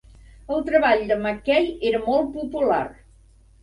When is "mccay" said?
1.21-1.71